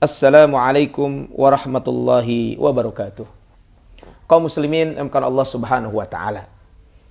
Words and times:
Assalamualaikum 0.00 1.28
warahmatullahi 1.28 2.56
wabarakatuh. 2.56 3.28
Kaum 4.24 4.48
muslimin 4.48 4.96
emkan 4.96 5.20
Allah 5.20 5.44
Subhanahu 5.44 5.92
wa 5.92 6.08
taala 6.08 6.48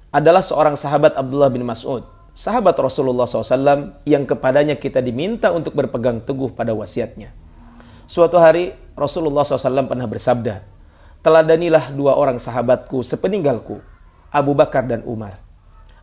adalah 0.09 0.41
seorang 0.41 0.73
sahabat 0.73 1.13
Abdullah 1.13 1.53
bin 1.53 1.61
Mas'ud, 1.69 2.01
sahabat 2.33 2.73
Rasulullah 2.81 3.29
SAW 3.29 3.93
yang 4.09 4.25
kepadanya 4.25 4.73
kita 4.73 5.05
diminta 5.05 5.53
untuk 5.53 5.77
berpegang 5.77 6.17
teguh 6.17 6.49
pada 6.49 6.73
wasiatnya. 6.73 7.29
Suatu 8.09 8.41
hari 8.41 8.73
Rasulullah 8.97 9.45
SAW 9.45 9.85
pernah 9.85 10.09
bersabda, 10.09 10.65
Teladanilah 11.21 11.93
dua 11.93 12.17
orang 12.17 12.41
sahabatku 12.41 13.05
sepeninggalku, 13.05 13.85
Abu 14.33 14.57
Bakar 14.57 14.89
dan 14.89 15.05
Umar. 15.05 15.37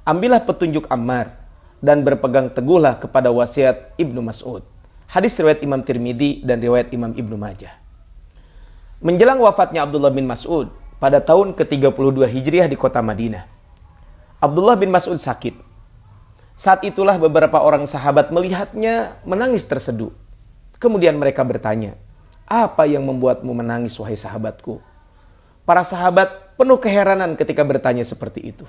Ambillah 0.07 0.39
petunjuk 0.39 0.87
Ammar 0.87 1.35
dan 1.83 2.07
berpegang 2.07 2.47
teguhlah 2.47 2.95
kepada 3.03 3.35
wasiat 3.35 3.99
Ibnu 3.99 4.23
Mas'ud. 4.23 4.76
Hadis 5.07 5.39
riwayat 5.39 5.63
Imam 5.63 5.81
Tirmidzi 5.87 6.43
dan 6.43 6.59
riwayat 6.59 6.91
Imam 6.91 7.15
Ibnu 7.15 7.39
Majah. 7.39 7.73
Menjelang 8.99 9.39
wafatnya 9.39 9.87
Abdullah 9.87 10.11
bin 10.11 10.27
Mas'ud 10.27 10.73
pada 10.99 11.23
tahun 11.23 11.55
ke-32 11.55 12.27
Hijriah 12.27 12.67
di 12.67 12.75
kota 12.75 12.99
Madinah. 13.05 13.47
Abdullah 14.43 14.75
bin 14.75 14.91
Mas'ud 14.91 15.17
sakit. 15.17 15.55
Saat 16.57 16.83
itulah 16.89 17.21
beberapa 17.21 17.61
orang 17.61 17.85
sahabat 17.85 18.33
melihatnya 18.33 19.21
menangis 19.29 19.69
terseduh. 19.69 20.11
Kemudian 20.81 21.21
mereka 21.21 21.45
bertanya, 21.45 21.95
"Apa 22.49 22.89
yang 22.89 23.05
membuatmu 23.05 23.53
menangis 23.53 23.95
wahai 24.01 24.17
sahabatku?" 24.17 24.81
Para 25.69 25.85
sahabat 25.85 26.57
penuh 26.57 26.81
keheranan 26.81 27.37
ketika 27.37 27.61
bertanya 27.63 28.03
seperti 28.03 28.57
itu. 28.57 28.65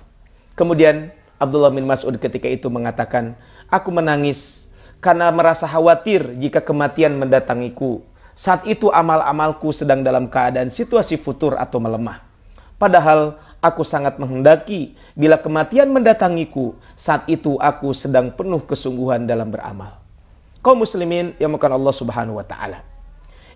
Kemudian 0.59 1.15
Abdullah 1.39 1.71
bin 1.71 1.87
Mas'ud 1.87 2.19
ketika 2.19 2.51
itu 2.51 2.67
mengatakan, 2.67 3.39
"Aku 3.71 3.89
menangis 3.95 4.66
karena 5.07 5.31
merasa 5.31 5.63
khawatir 5.63 6.35
jika 6.35 6.59
kematian 6.59 7.15
mendatangiku. 7.15 8.03
Saat 8.35 8.67
itu 8.67 8.91
amal-amalku 8.91 9.71
sedang 9.71 10.03
dalam 10.03 10.27
keadaan 10.27 10.67
situasi 10.67 11.15
futur 11.15 11.55
atau 11.55 11.79
melemah. 11.79 12.27
Padahal 12.75 13.39
aku 13.63 13.87
sangat 13.87 14.19
menghendaki 14.19 14.99
bila 15.15 15.39
kematian 15.39 15.95
mendatangiku, 15.95 16.75
saat 16.99 17.23
itu 17.31 17.55
aku 17.55 17.95
sedang 17.95 18.35
penuh 18.35 18.59
kesungguhan 18.67 19.23
dalam 19.23 19.47
beramal. 19.47 19.95
Kau 20.59 20.75
muslimin 20.75 21.31
yang 21.39 21.55
makan 21.55 21.79
Allah 21.79 21.95
subhanahu 21.95 22.43
wa 22.43 22.43
ta'ala. 22.43 22.83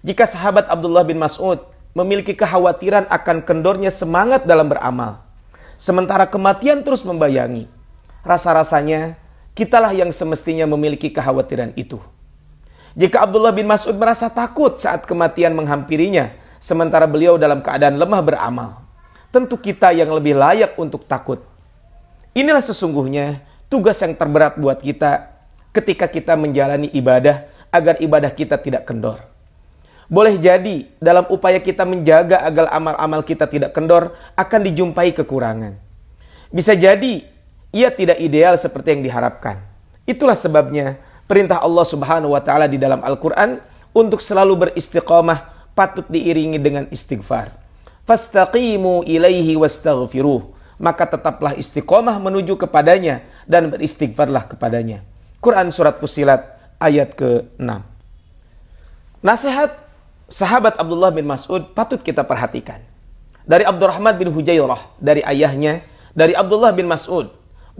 Jika 0.07 0.23
sahabat 0.23 0.71
Abdullah 0.71 1.03
bin 1.03 1.19
Mas'ud 1.19 1.59
memiliki 1.91 2.31
kekhawatiran 2.31 3.11
akan 3.11 3.43
kendornya 3.43 3.91
semangat 3.91 4.47
dalam 4.47 4.71
beramal, 4.71 5.19
sementara 5.75 6.31
kematian 6.31 6.79
terus 6.79 7.03
membayangi, 7.03 7.67
rasa-rasanya 8.23 9.19
Kitalah 9.51 9.91
yang 9.91 10.09
semestinya 10.15 10.63
memiliki 10.63 11.11
kekhawatiran 11.11 11.75
itu. 11.75 11.99
Jika 12.95 13.23
Abdullah 13.23 13.55
bin 13.55 13.67
Mas'ud 13.67 13.95
merasa 13.95 14.27
takut 14.27 14.75
saat 14.75 15.07
kematian 15.07 15.55
menghampirinya, 15.55 16.31
sementara 16.59 17.07
beliau 17.07 17.39
dalam 17.39 17.63
keadaan 17.63 17.95
lemah 17.95 18.21
beramal, 18.23 18.69
tentu 19.31 19.55
kita 19.59 19.95
yang 19.95 20.11
lebih 20.11 20.35
layak 20.35 20.75
untuk 20.75 21.07
takut. 21.07 21.39
Inilah 22.35 22.63
sesungguhnya 22.63 23.43
tugas 23.71 23.99
yang 23.99 24.15
terberat 24.15 24.59
buat 24.59 24.79
kita 24.79 25.31
ketika 25.71 26.07
kita 26.11 26.35
menjalani 26.35 26.91
ibadah 26.91 27.47
agar 27.71 27.99
ibadah 28.03 28.31
kita 28.31 28.59
tidak 28.59 28.83
kendor. 28.83 29.23
Boleh 30.11 30.35
jadi 30.35 30.91
dalam 30.99 31.23
upaya 31.31 31.63
kita 31.63 31.87
menjaga 31.87 32.43
agar 32.43 32.67
amal-amal 32.75 33.23
kita 33.23 33.47
tidak 33.47 33.71
kendor 33.71 34.11
akan 34.35 34.59
dijumpai 34.67 35.15
kekurangan. 35.15 35.79
Bisa 36.51 36.75
jadi 36.75 37.23
ia 37.71 37.89
tidak 37.91 38.19
ideal 38.19 38.55
seperti 38.59 38.99
yang 38.99 39.03
diharapkan. 39.03 39.63
Itulah 40.03 40.35
sebabnya 40.35 40.99
perintah 41.25 41.63
Allah 41.63 41.87
Subhanahu 41.87 42.35
wa 42.35 42.43
taala 42.43 42.67
di 42.67 42.75
dalam 42.75 42.99
Al-Qur'an 42.99 43.63
untuk 43.95 44.19
selalu 44.19 44.67
beristiqamah 44.67 45.71
patut 45.71 46.03
diiringi 46.11 46.59
dengan 46.59 46.85
istighfar. 46.91 47.55
Fastaqimu 48.03 49.07
ilaihi 49.07 49.55
wastaghfiruh. 49.55 50.59
Maka 50.81 51.05
tetaplah 51.05 51.53
istiqomah 51.53 52.17
menuju 52.17 52.57
kepadanya 52.57 53.21
dan 53.45 53.69
beristighfarlah 53.69 54.49
kepadanya. 54.49 55.05
Quran 55.37 55.69
Surat 55.69 56.01
Fusilat 56.01 56.57
ayat 56.81 57.13
ke-6. 57.13 57.69
Nasihat 59.21 59.77
sahabat 60.25 60.81
Abdullah 60.81 61.13
bin 61.13 61.29
Mas'ud 61.29 61.69
patut 61.77 62.01
kita 62.01 62.25
perhatikan. 62.25 62.81
Dari 63.45 63.61
Abdurrahman 63.61 64.17
bin 64.17 64.33
Hujairah, 64.33 64.97
dari 64.97 65.21
ayahnya, 65.21 65.85
dari 66.17 66.33
Abdullah 66.33 66.73
bin 66.73 66.89
Mas'ud, 66.89 67.29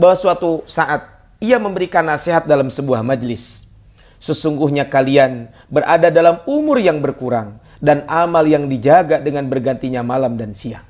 bahwa 0.02 0.18
suatu 0.18 0.66
saat 0.66 1.06
ia 1.38 1.62
memberikan 1.62 2.02
nasihat 2.02 2.50
dalam 2.50 2.74
sebuah 2.74 3.06
majlis. 3.06 3.70
Sesungguhnya 4.18 4.90
kalian 4.90 5.54
berada 5.70 6.10
dalam 6.10 6.42
umur 6.50 6.82
yang 6.82 7.06
berkurang 7.06 7.62
dan 7.78 8.02
amal 8.10 8.42
yang 8.50 8.66
dijaga 8.66 9.22
dengan 9.22 9.46
bergantinya 9.46 10.02
malam 10.02 10.42
dan 10.42 10.58
siang. 10.58 10.86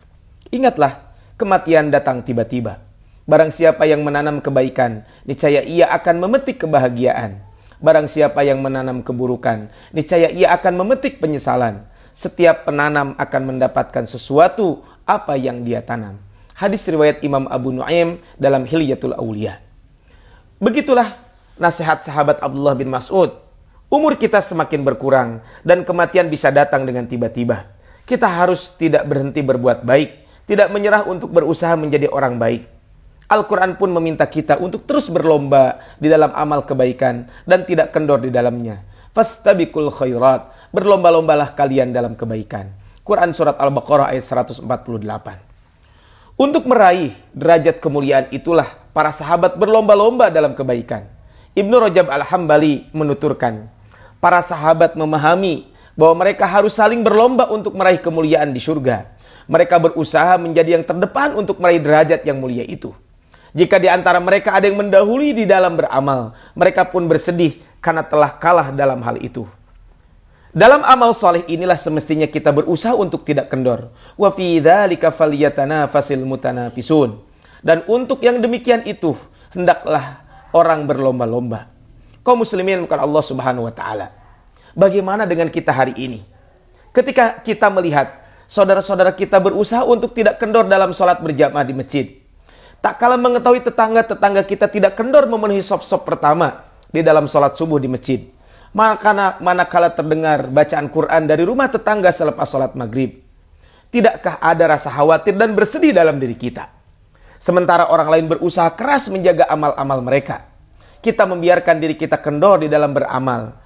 Ingatlah, 0.48 1.12
kematian 1.36 1.92
datang 1.92 2.24
tiba-tiba. 2.24 2.80
Barang 3.28 3.52
siapa 3.52 3.84
yang 3.84 4.04
menanam 4.04 4.40
kebaikan, 4.40 5.04
niscaya 5.28 5.60
ia 5.60 5.92
akan 5.92 6.28
memetik 6.28 6.64
kebahagiaan. 6.64 7.40
Barang 7.84 8.08
siapa 8.08 8.48
yang 8.48 8.64
menanam 8.64 9.04
keburukan, 9.04 9.68
niscaya 9.92 10.32
ia 10.32 10.56
akan 10.56 10.84
memetik 10.88 11.20
penyesalan. 11.20 11.84
Setiap 12.12 12.68
penanam 12.68 13.16
akan 13.16 13.56
mendapatkan 13.56 14.04
sesuatu 14.04 14.84
apa 15.08 15.40
yang 15.40 15.64
dia 15.64 15.80
tanam. 15.80 16.31
Hadis 16.58 16.86
riwayat 16.88 17.24
Imam 17.26 17.48
Abu 17.48 17.72
Nuaim 17.74 18.20
dalam 18.38 18.68
Hilyatul 18.68 19.16
Aulia. 19.16 19.62
Begitulah 20.62 21.18
nasihat 21.58 22.06
sahabat 22.06 22.42
Abdullah 22.42 22.78
bin 22.78 22.90
Mas'ud. 22.90 23.34
Umur 23.92 24.16
kita 24.16 24.40
semakin 24.40 24.88
berkurang 24.88 25.44
dan 25.68 25.84
kematian 25.84 26.32
bisa 26.32 26.48
datang 26.48 26.88
dengan 26.88 27.04
tiba-tiba. 27.10 27.76
Kita 28.08 28.30
harus 28.30 28.78
tidak 28.80 29.04
berhenti 29.04 29.44
berbuat 29.44 29.84
baik, 29.84 30.10
tidak 30.48 30.72
menyerah 30.72 31.04
untuk 31.06 31.30
berusaha 31.30 31.76
menjadi 31.76 32.08
orang 32.08 32.40
baik. 32.40 32.64
Al-Quran 33.32 33.80
pun 33.80 33.92
meminta 33.96 34.28
kita 34.28 34.60
untuk 34.60 34.84
terus 34.84 35.08
berlomba 35.08 35.80
di 36.00 36.12
dalam 36.12 36.32
amal 36.36 36.68
kebaikan 36.68 37.28
dan 37.48 37.64
tidak 37.64 37.96
kendor 37.96 38.20
di 38.20 38.32
dalamnya. 38.32 38.84
Fastabikul 39.12 39.92
khairat, 39.92 40.72
berlomba-lombalah 40.72 41.52
kalian 41.56 41.92
dalam 41.92 42.16
kebaikan. 42.16 42.72
Quran 43.04 43.36
Surat 43.36 43.60
Al-Baqarah 43.60 44.16
ayat 44.16 44.24
148. 44.24 45.51
Untuk 46.42 46.66
meraih 46.66 47.14
derajat 47.38 47.78
kemuliaan 47.78 48.26
itulah 48.34 48.66
para 48.98 49.14
sahabat 49.14 49.62
berlomba-lomba 49.62 50.34
dalam 50.34 50.58
kebaikan. 50.58 51.06
Ibnu 51.54 51.78
Rajab 51.78 52.10
Al-Hambali 52.10 52.90
menuturkan, 52.98 53.70
para 54.18 54.42
sahabat 54.42 54.98
memahami 54.98 55.70
bahwa 55.94 56.26
mereka 56.26 56.50
harus 56.50 56.74
saling 56.74 57.06
berlomba 57.06 57.46
untuk 57.54 57.78
meraih 57.78 58.02
kemuliaan 58.02 58.50
di 58.50 58.58
surga. 58.58 59.14
Mereka 59.46 59.78
berusaha 59.78 60.34
menjadi 60.42 60.82
yang 60.82 60.86
terdepan 60.88 61.38
untuk 61.38 61.62
meraih 61.62 61.78
derajat 61.78 62.26
yang 62.26 62.42
mulia 62.42 62.66
itu. 62.66 62.90
Jika 63.54 63.78
di 63.78 63.86
antara 63.86 64.18
mereka 64.18 64.58
ada 64.58 64.66
yang 64.66 64.82
mendahului 64.82 65.38
di 65.38 65.46
dalam 65.46 65.78
beramal, 65.78 66.34
mereka 66.58 66.90
pun 66.90 67.06
bersedih 67.06 67.54
karena 67.78 68.02
telah 68.02 68.34
kalah 68.42 68.74
dalam 68.74 68.98
hal 69.06 69.22
itu. 69.22 69.46
Dalam 70.52 70.84
amal 70.84 71.16
soleh 71.16 71.48
inilah 71.48 71.80
semestinya 71.80 72.28
kita 72.28 72.52
berusaha 72.52 72.92
untuk 72.92 73.24
tidak 73.24 73.48
kendor. 73.48 73.88
Wa 74.20 74.36
fi 74.36 74.60
dzalika 74.60 75.08
falyatanafasil 75.08 76.20
mutanafisun. 76.28 77.24
Dan 77.64 77.88
untuk 77.88 78.20
yang 78.20 78.44
demikian 78.44 78.84
itu 78.84 79.16
hendaklah 79.56 80.28
orang 80.52 80.84
berlomba-lomba. 80.84 81.72
Kaum 82.20 82.44
muslimin 82.44 82.84
bukan 82.84 83.00
Allah 83.00 83.24
Subhanahu 83.24 83.64
wa 83.64 83.74
taala. 83.74 84.12
Bagaimana 84.76 85.24
dengan 85.24 85.48
kita 85.48 85.72
hari 85.72 85.96
ini? 85.96 86.20
Ketika 86.92 87.40
kita 87.40 87.72
melihat 87.72 88.20
saudara-saudara 88.52 89.16
kita 89.16 89.40
berusaha 89.40 89.88
untuk 89.88 90.12
tidak 90.12 90.36
kendor 90.36 90.68
dalam 90.68 90.92
sholat 90.92 91.24
berjamaah 91.24 91.64
di 91.64 91.72
masjid. 91.72 92.06
Tak 92.84 93.00
kalah 93.00 93.16
mengetahui 93.16 93.64
tetangga-tetangga 93.64 94.44
kita 94.44 94.68
tidak 94.68 95.00
kendor 95.00 95.32
memenuhi 95.32 95.64
sop-sop 95.64 96.04
pertama 96.04 96.68
di 96.92 97.00
dalam 97.00 97.24
sholat 97.24 97.56
subuh 97.56 97.80
di 97.80 97.88
masjid 97.88 98.20
Manakala, 98.72 99.36
manakala 99.44 99.92
terdengar 99.92 100.48
bacaan 100.48 100.88
Quran 100.88 101.28
dari 101.28 101.44
rumah 101.44 101.68
tetangga 101.68 102.08
selepas 102.08 102.48
sholat 102.48 102.72
maghrib. 102.72 103.20
Tidakkah 103.92 104.40
ada 104.40 104.72
rasa 104.72 104.88
khawatir 104.88 105.36
dan 105.36 105.52
bersedih 105.52 105.92
dalam 105.92 106.16
diri 106.16 106.40
kita? 106.40 106.72
Sementara 107.36 107.92
orang 107.92 108.08
lain 108.08 108.32
berusaha 108.32 108.72
keras 108.72 109.12
menjaga 109.12 109.52
amal-amal 109.52 110.00
mereka. 110.00 110.48
Kita 111.04 111.28
membiarkan 111.28 111.84
diri 111.84 112.00
kita 112.00 112.24
kendor 112.24 112.64
di 112.64 112.72
dalam 112.72 112.96
beramal. 112.96 113.60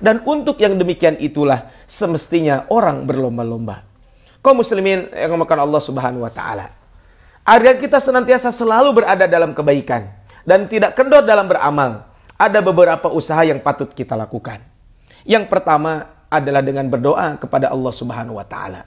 Dan 0.00 0.16
untuk 0.24 0.56
yang 0.62 0.74
demikian 0.78 1.18
itulah 1.20 1.66
semestinya 1.84 2.64
orang 2.72 3.04
berlomba-lomba. 3.04 3.84
Kaum 4.40 4.64
muslimin 4.64 5.12
yang 5.12 5.36
memakan 5.36 5.66
Allah 5.68 5.82
Subhanahu 5.82 6.24
wa 6.24 6.32
taala. 6.32 6.72
Agar 7.44 7.76
kita 7.76 8.00
senantiasa 8.00 8.48
selalu 8.48 9.02
berada 9.02 9.28
dalam 9.28 9.52
kebaikan 9.52 10.19
dan 10.50 10.66
tidak 10.66 10.98
kendor 10.98 11.22
dalam 11.22 11.46
beramal, 11.46 12.10
ada 12.34 12.58
beberapa 12.58 13.06
usaha 13.06 13.46
yang 13.46 13.62
patut 13.62 13.86
kita 13.94 14.18
lakukan. 14.18 14.58
Yang 15.22 15.46
pertama 15.46 16.26
adalah 16.26 16.58
dengan 16.58 16.90
berdoa 16.90 17.38
kepada 17.38 17.70
Allah 17.70 17.94
Subhanahu 17.94 18.34
wa 18.34 18.42
taala. 18.42 18.82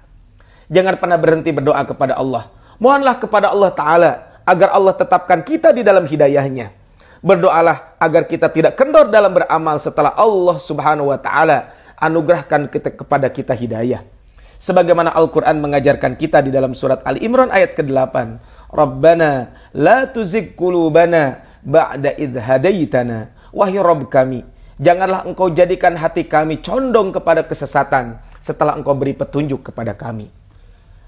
Jangan 0.68 1.00
pernah 1.00 1.16
berhenti 1.16 1.56
berdoa 1.56 1.80
kepada 1.88 2.20
Allah. 2.20 2.52
Mohonlah 2.84 3.16
kepada 3.16 3.48
Allah 3.56 3.72
taala 3.72 4.12
agar 4.44 4.76
Allah 4.76 4.92
tetapkan 4.92 5.40
kita 5.40 5.72
di 5.72 5.88
dalam 5.88 6.04
hidayahnya. 6.04 6.76
Berdoalah 7.24 7.96
agar 7.96 8.28
kita 8.28 8.52
tidak 8.52 8.76
kendor 8.76 9.08
dalam 9.08 9.32
beramal 9.32 9.80
setelah 9.80 10.20
Allah 10.20 10.60
Subhanahu 10.60 11.16
wa 11.16 11.20
taala 11.24 11.72
anugerahkan 11.96 12.68
kita, 12.68 12.92
kepada 12.92 13.32
kita 13.32 13.56
hidayah. 13.56 14.04
Sebagaimana 14.60 15.16
Al-Qur'an 15.16 15.60
mengajarkan 15.64 16.20
kita 16.20 16.44
di 16.44 16.52
dalam 16.52 16.76
surat 16.76 17.00
Ali 17.08 17.24
Imran 17.24 17.52
ayat 17.52 17.76
ke-8, 17.76 18.16
Rabbana 18.72 19.52
la 19.76 20.08
tuzigh 20.08 20.56
qulubana 20.56 21.53
ba'da 21.64 22.14
idh 22.20 22.38
hadaitana. 22.38 23.32
Wahai 23.56 23.80
Rabb 23.80 24.10
kami, 24.12 24.44
janganlah 24.78 25.24
engkau 25.24 25.50
jadikan 25.50 25.96
hati 25.96 26.28
kami 26.28 26.60
condong 26.60 27.14
kepada 27.14 27.46
kesesatan 27.46 28.20
setelah 28.42 28.76
engkau 28.76 28.94
beri 28.98 29.16
petunjuk 29.16 29.72
kepada 29.72 29.96
kami. 29.96 30.28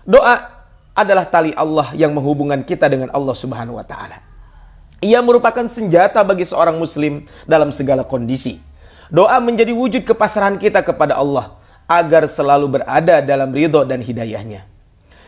Doa 0.06 0.56
adalah 0.96 1.28
tali 1.28 1.52
Allah 1.52 1.92
yang 1.92 2.16
menghubungkan 2.16 2.64
kita 2.64 2.88
dengan 2.88 3.12
Allah 3.12 3.36
Subhanahu 3.36 3.76
wa 3.76 3.86
taala. 3.86 4.24
Ia 5.04 5.20
merupakan 5.20 5.68
senjata 5.68 6.24
bagi 6.24 6.48
seorang 6.48 6.80
muslim 6.80 7.28
dalam 7.44 7.70
segala 7.76 8.08
kondisi. 8.08 8.58
Doa 9.12 9.38
menjadi 9.44 9.76
wujud 9.76 10.08
kepasrahan 10.08 10.56
kita 10.56 10.82
kepada 10.82 11.20
Allah 11.20 11.60
agar 11.86 12.26
selalu 12.26 12.80
berada 12.80 13.22
dalam 13.22 13.52
ridho 13.52 13.84
dan 13.86 14.02
hidayahnya. 14.02 14.66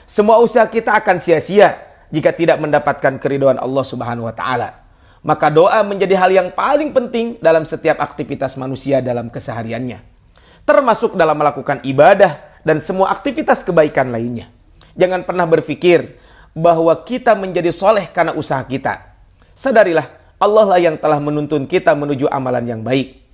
Semua 0.07 0.39
usaha 0.39 0.63
kita 0.65 0.95
akan 0.95 1.19
sia-sia 1.19 1.77
jika 2.07 2.31
tidak 2.31 2.57
mendapatkan 2.63 3.19
keriduan 3.19 3.59
Allah 3.59 3.83
Subhanahu 3.83 4.25
wa 4.25 4.33
taala. 4.33 4.86
Maka 5.27 5.51
doa 5.51 5.83
menjadi 5.83 6.15
hal 6.15 6.31
yang 6.31 6.49
paling 6.55 6.95
penting 6.95 7.35
dalam 7.43 7.67
setiap 7.67 7.99
aktivitas 7.99 8.55
manusia 8.55 9.03
dalam 9.03 9.27
kesehariannya. 9.27 9.99
Termasuk 10.63 11.19
dalam 11.19 11.35
melakukan 11.35 11.83
ibadah 11.83 12.63
dan 12.63 12.79
semua 12.79 13.11
aktivitas 13.11 13.67
kebaikan 13.67 14.07
lainnya. 14.07 14.47
Jangan 14.95 15.27
pernah 15.27 15.43
berpikir 15.43 16.15
bahwa 16.55 16.95
kita 17.03 17.35
menjadi 17.35 17.75
soleh 17.75 18.07
karena 18.07 18.31
usaha 18.39 18.63
kita 18.63 19.07
sadarilah 19.57 20.05
Allah 20.37 20.65
lah 20.69 20.79
yang 20.79 20.93
telah 21.01 21.17
menuntun 21.17 21.65
kita 21.65 21.97
menuju 21.97 22.29
amalan 22.29 22.61
yang 22.61 22.81
baik. 22.85 23.25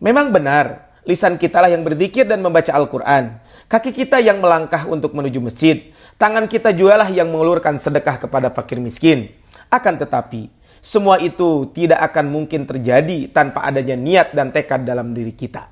Memang 0.00 0.32
benar, 0.32 0.88
lisan 1.04 1.36
kita 1.36 1.60
lah 1.60 1.68
yang 1.68 1.84
berzikir 1.84 2.24
dan 2.24 2.40
membaca 2.40 2.72
Al-Quran. 2.72 3.36
Kaki 3.68 3.92
kita 3.92 4.24
yang 4.24 4.40
melangkah 4.40 4.88
untuk 4.88 5.12
menuju 5.12 5.36
masjid. 5.44 5.92
Tangan 6.16 6.48
kita 6.48 6.72
jualah 6.72 7.12
yang 7.12 7.28
mengulurkan 7.28 7.76
sedekah 7.76 8.24
kepada 8.24 8.48
fakir 8.48 8.80
miskin. 8.80 9.28
Akan 9.68 10.00
tetapi, 10.00 10.48
semua 10.86 11.18
itu 11.18 11.66
tidak 11.74 11.98
akan 12.14 12.30
mungkin 12.30 12.62
terjadi 12.62 13.26
tanpa 13.34 13.66
adanya 13.66 13.98
niat 13.98 14.30
dan 14.30 14.54
tekad 14.54 14.86
dalam 14.86 15.10
diri 15.10 15.34
kita. 15.34 15.66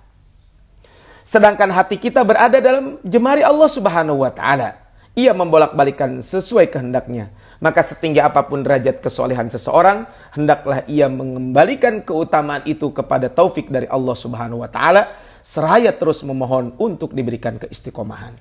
Sedangkan 1.22 1.70
hati 1.70 2.02
kita 2.02 2.26
berada 2.26 2.58
dalam 2.58 2.98
jemari 3.06 3.46
Allah 3.46 3.70
Subhanahu 3.70 4.26
wa 4.26 4.34
taala. 4.34 4.82
Ia 5.14 5.30
membolak-balikan 5.30 6.18
sesuai 6.18 6.74
kehendaknya 6.74 7.30
maka 7.64 7.80
setinggi 7.80 8.20
apa 8.20 8.44
pun 8.44 8.60
derajat 8.60 9.00
kesolehan 9.00 9.48
seseorang, 9.48 10.04
hendaklah 10.36 10.84
ia 10.84 11.08
mengembalikan 11.08 12.04
keutamaan 12.04 12.60
itu 12.68 12.92
kepada 12.92 13.32
taufik 13.32 13.72
dari 13.72 13.88
Allah 13.88 14.12
Subhanahu 14.12 14.60
wa 14.60 14.68
taala, 14.68 15.16
seraya 15.40 15.88
terus 15.96 16.20
memohon 16.28 16.76
untuk 16.76 17.16
diberikan 17.16 17.56
keistiqomahan. 17.56 18.36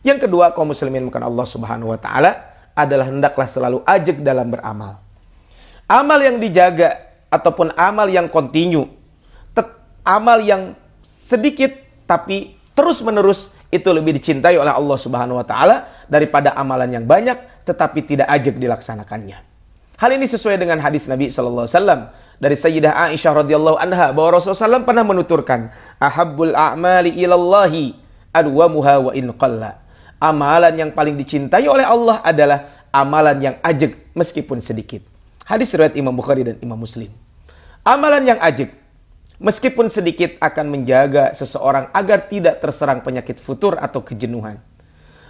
Yang 0.00 0.24
kedua, 0.24 0.56
kaum 0.56 0.72
muslimin 0.72 1.04
bukan 1.12 1.28
Allah 1.28 1.44
Subhanahu 1.44 1.92
wa 1.92 2.00
taala 2.00 2.56
adalah 2.72 3.10
hendaklah 3.10 3.44
selalu 3.44 3.82
ajak 3.84 4.22
dalam 4.24 4.48
beramal. 4.48 4.96
Amal 5.88 6.20
yang 6.20 6.36
dijaga 6.36 7.08
ataupun 7.32 7.72
amal 7.72 8.12
yang 8.12 8.28
kontinu, 8.28 8.98
amal 10.08 10.40
yang 10.40 10.72
sedikit 11.04 11.76
tapi 12.08 12.56
terus-menerus 12.72 13.52
itu 13.68 13.92
lebih 13.92 14.16
dicintai 14.16 14.56
oleh 14.56 14.72
Allah 14.72 14.96
Subhanahu 14.96 15.36
wa 15.36 15.44
taala 15.44 16.08
daripada 16.08 16.56
amalan 16.56 16.88
yang 16.88 17.04
banyak 17.04 17.68
tetapi 17.68 18.08
tidak 18.08 18.32
ajak 18.32 18.56
dilaksanakannya. 18.56 19.44
Hal 20.00 20.10
ini 20.16 20.24
sesuai 20.24 20.56
dengan 20.56 20.80
hadis 20.80 21.04
Nabi 21.04 21.28
sallallahu 21.28 21.68
alaihi 21.68 21.76
wasallam 21.76 22.00
dari 22.40 22.56
Sayyidah 22.56 23.12
Aisyah 23.12 23.32
radhiyallahu 23.44 23.76
anha 23.76 24.14
bahwa 24.14 24.38
Rasulullah 24.38 24.78
SAW 24.78 24.86
pernah 24.86 25.04
menuturkan 25.04 25.74
ahabbul 25.98 26.54
a'mali 26.54 27.18
ilallahi 27.18 27.92
adwamuha 28.32 28.94
wa 29.10 29.12
in 29.12 29.28
qalla. 29.36 29.84
Amalan 30.22 30.74
yang 30.74 30.90
paling 30.94 31.18
dicintai 31.18 31.66
oleh 31.66 31.86
Allah 31.86 32.22
adalah 32.22 32.88
amalan 32.94 33.38
yang 33.42 33.54
ajak 33.62 34.14
meskipun 34.14 34.62
sedikit. 34.62 35.02
Hadis 35.48 35.72
riwayat 35.72 35.96
Imam 35.96 36.12
Bukhari 36.12 36.44
dan 36.44 36.60
Imam 36.60 36.76
Muslim. 36.76 37.08
Amalan 37.80 38.20
yang 38.20 38.36
ajak 38.36 38.68
meskipun 39.40 39.88
sedikit 39.88 40.36
akan 40.44 40.68
menjaga 40.68 41.32
seseorang 41.32 41.88
agar 41.96 42.28
tidak 42.28 42.60
terserang 42.60 43.00
penyakit 43.00 43.40
futur 43.40 43.80
atau 43.80 44.04
kejenuhan. 44.04 44.60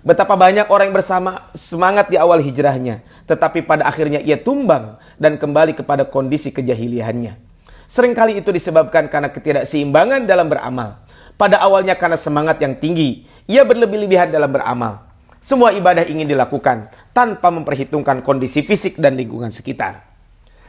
Betapa 0.02 0.34
banyak 0.34 0.74
orang 0.74 0.90
yang 0.90 0.98
bersama 0.98 1.46
semangat 1.54 2.10
di 2.10 2.18
awal 2.18 2.42
hijrahnya, 2.42 3.06
tetapi 3.30 3.62
pada 3.62 3.86
akhirnya 3.86 4.18
ia 4.18 4.34
tumbang 4.34 4.98
dan 5.22 5.38
kembali 5.38 5.78
kepada 5.78 6.02
kondisi 6.10 6.50
kejahiliannya. 6.50 7.38
Seringkali 7.86 8.42
itu 8.42 8.50
disebabkan 8.50 9.06
karena 9.06 9.30
ketidakseimbangan 9.30 10.26
dalam 10.26 10.50
beramal. 10.50 10.98
Pada 11.38 11.62
awalnya 11.62 11.94
karena 11.94 12.18
semangat 12.18 12.58
yang 12.58 12.74
tinggi, 12.74 13.22
ia 13.46 13.62
berlebih-lebihan 13.62 14.34
dalam 14.34 14.50
beramal. 14.50 15.06
Semua 15.38 15.70
ibadah 15.70 16.02
ingin 16.10 16.26
dilakukan 16.26 16.90
tanpa 17.14 17.54
memperhitungkan 17.54 18.26
kondisi 18.26 18.66
fisik 18.66 18.98
dan 18.98 19.14
lingkungan 19.14 19.54
sekitar. 19.54 20.07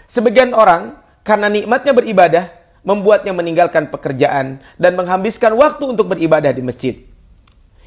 Sebagian 0.09 0.57
orang 0.57 0.97
karena 1.21 1.53
nikmatnya 1.53 1.93
beribadah 1.93 2.49
membuatnya 2.81 3.29
meninggalkan 3.29 3.93
pekerjaan 3.93 4.57
dan 4.81 4.97
menghabiskan 4.97 5.53
waktu 5.53 5.85
untuk 5.85 6.09
beribadah 6.09 6.49
di 6.49 6.65
masjid. 6.65 6.97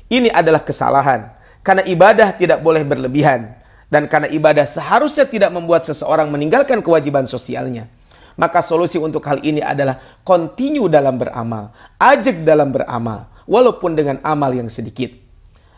Ini 0.06 0.30
adalah 0.30 0.62
kesalahan. 0.62 1.34
Karena 1.66 1.82
ibadah 1.82 2.38
tidak 2.38 2.62
boleh 2.62 2.86
berlebihan. 2.86 3.58
Dan 3.90 4.06
karena 4.06 4.30
ibadah 4.30 4.62
seharusnya 4.62 5.26
tidak 5.26 5.50
membuat 5.50 5.82
seseorang 5.82 6.30
meninggalkan 6.30 6.78
kewajiban 6.78 7.26
sosialnya. 7.26 7.90
Maka 8.38 8.62
solusi 8.62 9.02
untuk 9.02 9.26
hal 9.26 9.42
ini 9.42 9.58
adalah 9.58 9.98
continue 10.22 10.86
dalam 10.86 11.18
beramal. 11.18 11.74
Ajak 11.98 12.46
dalam 12.46 12.70
beramal. 12.70 13.34
Walaupun 13.50 13.98
dengan 13.98 14.22
amal 14.22 14.54
yang 14.54 14.70
sedikit. 14.70 15.10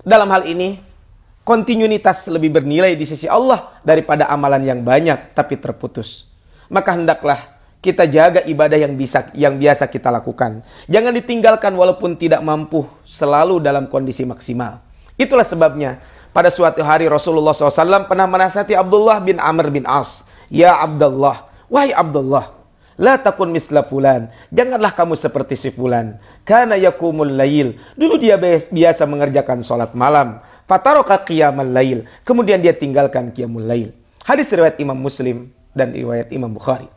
Dalam 0.05 0.29
hal 0.29 0.45
ini, 0.45 0.77
kontinuitas 1.41 2.29
lebih 2.29 2.61
bernilai 2.61 2.93
di 2.93 3.09
sisi 3.09 3.25
Allah 3.25 3.81
daripada 3.81 4.29
amalan 4.29 4.61
yang 4.61 4.81
banyak 4.85 5.33
tapi 5.33 5.57
terputus. 5.57 6.34
Maka 6.73 6.97
hendaklah 6.97 7.41
kita 7.85 8.09
jaga 8.09 8.41
ibadah 8.49 8.81
yang 8.81 8.97
bisa 8.97 9.29
yang 9.37 9.61
biasa 9.61 9.93
kita 9.93 10.09
lakukan. 10.09 10.65
Jangan 10.89 11.13
ditinggalkan 11.13 11.77
walaupun 11.77 12.17
tidak 12.17 12.41
mampu 12.41 12.89
selalu 13.05 13.61
dalam 13.61 13.85
kondisi 13.89 14.25
maksimal. 14.25 14.81
Itulah 15.21 15.45
sebabnya 15.45 16.01
pada 16.33 16.49
suatu 16.49 16.83
hari 16.83 17.07
Rasulullah 17.07 17.55
SAW 17.55 18.09
pernah 18.09 18.27
menasihati 18.27 18.73
Abdullah 18.75 19.21
bin 19.21 19.37
Amr 19.37 19.69
bin 19.71 19.85
As. 19.85 20.27
Ya 20.49 20.77
Abdullah, 20.81 21.47
wahai 21.69 21.95
Abdullah, 21.95 22.65
La 22.95 23.19
takun 23.19 23.51
misla 23.51 23.83
fulan. 23.83 24.31
Janganlah 24.55 24.95
kamu 24.95 25.19
seperti 25.19 25.59
si 25.59 25.71
fulan. 25.75 26.23
Karena 26.47 26.79
yakumul 26.79 27.35
layil. 27.35 27.75
Dulu 27.99 28.23
dia 28.23 28.39
biasa 28.71 29.03
mengerjakan 29.11 29.67
sholat 29.67 29.99
malam. 29.99 30.39
Fataroka 30.71 31.19
qiyamal 31.27 31.75
layil. 31.75 32.07
Kemudian 32.23 32.63
dia 32.63 32.71
tinggalkan 32.71 33.35
qiyamul 33.35 33.67
layil. 33.67 33.91
Hadis 34.23 34.47
riwayat 34.55 34.79
Imam 34.79 34.97
Muslim 34.97 35.51
dan 35.75 35.93
riwayat 35.93 36.31
Imam 36.31 36.55
Bukhari. 36.55 36.89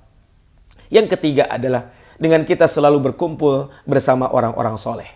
Yang 0.87 1.19
ketiga 1.19 1.51
adalah 1.51 1.91
dengan 2.15 2.47
kita 2.47 2.65
selalu 2.65 3.11
berkumpul 3.11 3.69
bersama 3.83 4.31
orang-orang 4.31 4.79
soleh. 4.79 5.09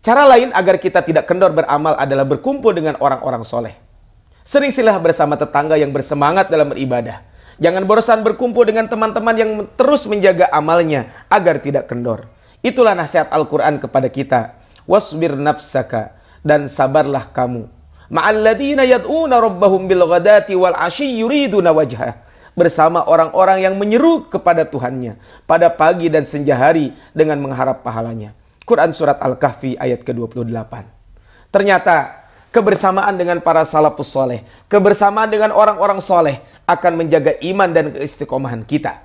Cara 0.00 0.24
lain 0.24 0.48
agar 0.56 0.80
kita 0.80 1.04
tidak 1.04 1.28
kendor 1.28 1.52
beramal 1.52 1.92
adalah 1.94 2.24
berkumpul 2.24 2.72
dengan 2.72 2.96
orang-orang 2.98 3.44
soleh. 3.44 3.76
Sering 4.40 4.72
silah 4.72 4.96
bersama 4.96 5.36
tetangga 5.36 5.76
yang 5.76 5.92
bersemangat 5.92 6.48
dalam 6.48 6.72
beribadah. 6.72 7.20
Jangan 7.60 7.84
bosan 7.84 8.24
berkumpul 8.24 8.64
dengan 8.64 8.88
teman-teman 8.88 9.36
yang 9.36 9.50
terus 9.76 10.08
menjaga 10.08 10.48
amalnya 10.48 11.12
agar 11.28 11.60
tidak 11.60 11.92
kendor. 11.92 12.32
Itulah 12.64 12.96
nasihat 12.96 13.28
Al-Quran 13.28 13.76
kepada 13.76 14.08
kita. 14.08 14.56
Wasbir 14.88 15.36
nafsaka 15.36 16.16
dan 16.40 16.72
sabarlah 16.72 17.28
kamu. 17.28 17.68
Ma'alladina 18.08 18.88
yad'una 18.88 19.38
rabbahum 19.38 19.84
bil 19.84 20.08
ghadati 20.08 20.56
wal 20.56 20.74
ashi 20.74 21.20
yuriduna 21.20 21.70
wajhah 21.76 22.29
bersama 22.58 23.06
orang-orang 23.06 23.62
yang 23.64 23.74
menyeru 23.78 24.26
kepada 24.26 24.66
Tuhannya 24.66 25.16
pada 25.46 25.70
pagi 25.70 26.10
dan 26.10 26.26
senja 26.26 26.58
hari 26.58 26.94
dengan 27.14 27.38
mengharap 27.38 27.82
pahalanya. 27.86 28.34
Quran 28.66 28.94
Surat 28.94 29.18
Al-Kahfi 29.18 29.74
ayat 29.74 30.06
ke-28. 30.06 30.72
Ternyata 31.50 32.26
kebersamaan 32.54 33.18
dengan 33.18 33.42
para 33.42 33.66
salafus 33.66 34.10
soleh, 34.10 34.46
kebersamaan 34.70 35.26
dengan 35.26 35.50
orang-orang 35.50 35.98
soleh 35.98 36.38
akan 36.66 37.02
menjaga 37.02 37.34
iman 37.42 37.70
dan 37.70 37.90
keistiqomahan 37.90 38.62
kita. 38.62 39.02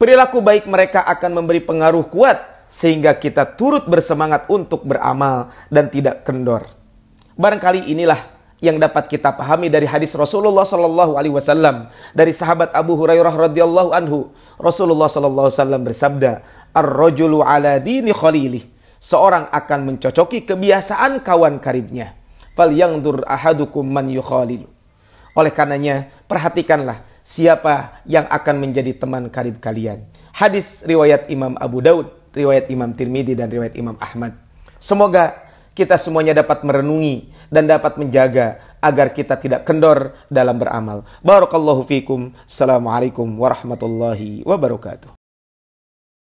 Perilaku 0.00 0.40
baik 0.40 0.64
mereka 0.66 1.04
akan 1.04 1.44
memberi 1.44 1.60
pengaruh 1.60 2.08
kuat 2.08 2.66
sehingga 2.72 3.14
kita 3.14 3.54
turut 3.54 3.86
bersemangat 3.86 4.50
untuk 4.50 4.82
beramal 4.82 5.52
dan 5.70 5.86
tidak 5.92 6.26
kendor. 6.26 6.66
Barangkali 7.38 7.86
inilah 7.92 8.33
yang 8.64 8.80
dapat 8.80 9.12
kita 9.12 9.36
pahami 9.36 9.68
dari 9.68 9.84
hadis 9.84 10.16
Rasulullah 10.16 10.64
Sallallahu 10.64 11.20
Alaihi 11.20 11.36
Wasallam 11.36 11.92
dari 12.16 12.32
sahabat 12.32 12.72
Abu 12.72 12.96
Hurairah 12.96 13.52
radhiyallahu 13.52 13.92
anhu 13.92 14.32
Rasulullah 14.56 15.12
Sallallahu 15.12 15.52
Alaihi 15.52 15.84
bersabda 15.84 16.32
ar-rajulu 16.72 17.44
ala 17.44 17.76
dini 17.76 18.16
khalili 18.16 18.64
seorang 18.96 19.52
akan 19.52 19.92
mencocoki 19.92 20.48
kebiasaan 20.48 21.20
kawan 21.20 21.60
karibnya 21.60 22.16
fal 22.56 22.72
yang 22.72 23.04
dur 23.04 23.20
ahadukum 23.28 23.84
man 23.84 24.08
yukhalilu 24.08 24.72
oleh 25.34 25.52
karenanya 25.52 26.08
perhatikanlah 26.24 27.04
siapa 27.26 28.04
yang 28.06 28.28
akan 28.28 28.60
menjadi 28.60 28.94
teman 28.94 29.26
karib 29.32 29.58
kalian. 29.58 30.06
Hadis 30.36 30.86
riwayat 30.86 31.26
Imam 31.32 31.58
Abu 31.58 31.82
Daud, 31.82 32.12
riwayat 32.36 32.70
Imam 32.70 32.94
Tirmidzi 32.94 33.34
dan 33.34 33.50
riwayat 33.50 33.74
Imam 33.74 33.98
Ahmad. 33.98 34.38
Semoga 34.78 35.43
kita 35.74 35.98
semuanya 35.98 36.38
dapat 36.38 36.62
merenungi 36.62 37.28
dan 37.50 37.66
dapat 37.66 37.98
menjaga 37.98 38.62
agar 38.78 39.10
kita 39.10 39.34
tidak 39.42 39.66
kendor 39.66 40.14
dalam 40.30 40.56
beramal. 40.56 41.02
Barakallahu 41.20 41.82
fikum. 41.82 42.30
Assalamualaikum 42.46 43.26
warahmatullahi 43.36 44.46
wabarakatuh. 44.46 45.23